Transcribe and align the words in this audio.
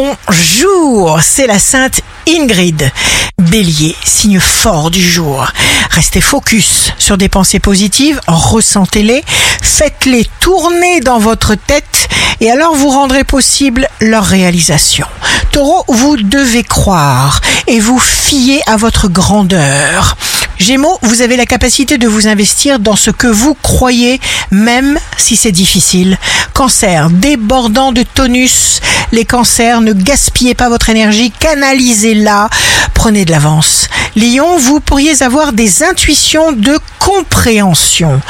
bonjour, 0.00 1.20
c'est 1.20 1.46
la 1.46 1.58
sainte 1.58 2.00
Ingrid. 2.26 2.90
Bélier, 3.38 3.94
signe 4.04 4.40
fort 4.40 4.90
du 4.90 5.02
jour. 5.02 5.46
Restez 5.90 6.20
focus 6.20 6.92
sur 6.98 7.18
des 7.18 7.28
pensées 7.28 7.58
positives, 7.58 8.20
ressentez-les, 8.26 9.22
faites-les 9.62 10.26
tourner 10.40 11.00
dans 11.00 11.18
votre 11.18 11.54
tête 11.54 12.08
et 12.40 12.50
alors 12.50 12.74
vous 12.74 12.88
rendrez 12.88 13.24
possible 13.24 13.88
leur 14.00 14.24
réalisation. 14.24 15.06
Taureau, 15.52 15.84
vous 15.88 16.16
devez 16.16 16.62
croire 16.62 17.40
et 17.66 17.80
vous 17.80 17.98
fier 17.98 18.62
à 18.66 18.76
votre 18.76 19.08
grandeur. 19.08 20.16
Gémeaux, 20.58 20.98
vous 21.02 21.22
avez 21.22 21.36
la 21.36 21.46
capacité 21.46 21.96
de 21.96 22.06
vous 22.06 22.28
investir 22.28 22.78
dans 22.78 22.96
ce 22.96 23.10
que 23.10 23.26
vous 23.26 23.54
croyez, 23.54 24.20
même 24.50 24.98
si 25.16 25.36
c'est 25.36 25.52
difficile. 25.52 26.18
Cancer, 26.52 27.08
débordant 27.08 27.92
de 27.92 28.02
tonus, 28.02 28.80
les 29.12 29.24
cancers, 29.24 29.80
ne 29.80 29.92
gaspillez 29.92 30.54
pas 30.54 30.68
votre 30.68 30.90
énergie, 30.90 31.30
canalisez-la, 31.30 32.48
prenez 32.94 33.24
de 33.24 33.30
l'avance. 33.30 33.88
Lion, 34.16 34.58
vous 34.58 34.80
pourriez 34.80 35.22
avoir 35.22 35.52
des 35.52 35.82
intuitions 35.82 36.52
de 36.52 36.78
compréhension. 36.98 38.20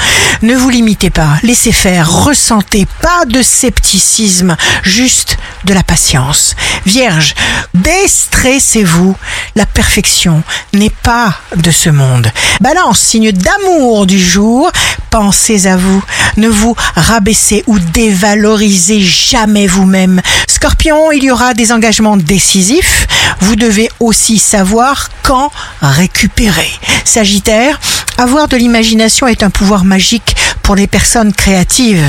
Ne 0.42 0.54
vous 0.54 0.70
limitez 0.70 1.10
pas, 1.10 1.38
laissez 1.42 1.72
faire, 1.72 2.10
ressentez 2.24 2.86
pas 3.02 3.24
de 3.26 3.42
scepticisme, 3.42 4.56
juste 4.82 5.36
de 5.64 5.74
la 5.74 5.82
patience. 5.82 6.54
Vierge, 6.86 7.34
déstressez-vous, 7.74 9.16
la 9.56 9.66
perfection 9.66 10.42
n'est 10.72 10.92
pas 11.02 11.34
de 11.56 11.70
ce 11.70 11.90
monde. 11.90 12.30
Balance, 12.60 13.00
signe 13.00 13.32
d'amour 13.32 14.06
du 14.06 14.18
jour, 14.18 14.70
pensez 15.10 15.66
à 15.66 15.76
vous, 15.76 16.02
ne 16.36 16.48
vous 16.48 16.76
rabaissez 16.94 17.64
ou 17.66 17.78
dévalorisez 17.78 19.00
jamais 19.00 19.66
vous-même. 19.66 20.20
Scorpion, 20.48 21.12
il 21.12 21.24
y 21.24 21.30
aura 21.30 21.54
des 21.54 21.72
engagements 21.72 22.16
décisifs, 22.16 23.06
vous 23.40 23.56
devez 23.56 23.90
aussi 23.98 24.38
savoir 24.38 25.08
quand 25.22 25.50
récupérer. 25.80 26.70
Sagittaire, 27.04 27.80
avoir 28.18 28.48
de 28.48 28.56
l'imagination 28.56 29.26
est 29.26 29.42
un 29.42 29.50
pouvoir 29.50 29.84
magique 29.84 30.36
pour 30.62 30.76
les 30.76 30.86
personnes 30.86 31.32
créatives. 31.32 32.04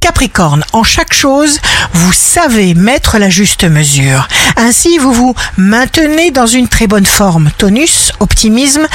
Capricorne, 0.00 0.64
en 0.72 0.82
chaque 0.82 1.14
chose, 1.14 1.60
vous 1.92 2.12
savez 2.12 2.74
mettre 2.74 3.18
la 3.18 3.30
juste 3.30 3.64
mesure. 3.64 4.26
Ainsi, 4.56 4.98
vous 4.98 5.12
vous 5.12 5.34
maintenez 5.56 6.30
dans 6.30 6.46
une 6.46 6.68
très 6.68 6.86
bonne 6.86 7.06
forme. 7.06 7.50
Tonus, 7.58 8.12
optimisme, 8.20 8.86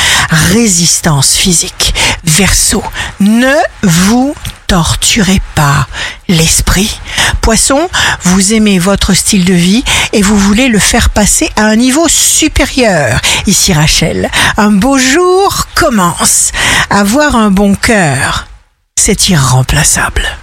résistance 0.52 1.34
physique. 1.34 1.94
Verseau, 2.24 2.84
ne 3.20 3.56
vous 3.84 4.36
torturez 4.68 5.42
pas 5.56 5.88
l'esprit. 6.28 7.00
Poisson, 7.42 7.90
vous 8.24 8.54
aimez 8.54 8.80
votre 8.80 9.14
style 9.14 9.46
de 9.46 9.54
vie 9.54 9.84
et 10.12 10.22
vous 10.22 10.38
voulez 10.38 10.68
le 10.68 10.80
faire 10.80 11.10
passer 11.10 11.50
à 11.56 11.64
un 11.64 11.78
niveau 11.78 12.08
supérieur. 12.10 13.22
Ici 13.46 13.74
Rachel, 13.74 14.30
un 14.58 14.72
beau 14.72 14.98
jour 14.98 15.68
commence. 15.76 16.52
Avoir 16.90 17.36
un 17.36 17.50
bon 17.50 17.76
cœur, 17.76 18.48
c'est 19.00 19.30
irremplaçable. 19.30 20.28